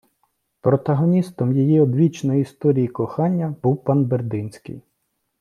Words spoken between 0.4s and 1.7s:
Протагоністом